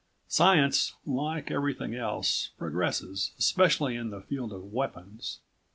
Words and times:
Science, 0.27 0.95
like 1.05 1.51
everything 1.51 1.93
else, 1.93 2.49
progresses, 2.57 3.33
especially 3.37 3.95
in 3.95 4.09
the 4.09 4.19
field 4.21 4.51
of 4.51 4.73
weapons. 4.73 5.41